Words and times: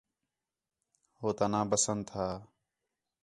ہو 1.19 1.27
تا 1.37 1.45
ناں 1.51 1.65
بسنت 1.69 2.07
ہا 2.15 2.27